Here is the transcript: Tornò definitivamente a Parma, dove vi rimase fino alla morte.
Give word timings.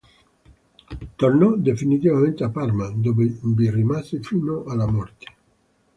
Tornò 1.15 1.55
definitivamente 1.57 2.43
a 2.43 2.49
Parma, 2.49 2.89
dove 2.89 3.37
vi 3.39 3.69
rimase 3.69 4.19
fino 4.23 4.63
alla 4.63 4.87
morte. 4.89 5.25